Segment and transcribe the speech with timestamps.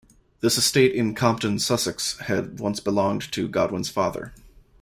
[0.39, 4.33] This estate in Compton, Sussex, had once belonged to Godwin's father.